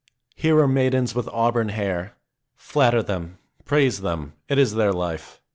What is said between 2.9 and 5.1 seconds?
them, praise them; it is their